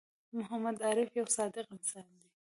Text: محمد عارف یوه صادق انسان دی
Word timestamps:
محمد 0.37 0.77
عارف 0.85 1.09
یوه 1.17 1.29
صادق 1.37 1.65
انسان 1.73 2.07
دی 2.19 2.29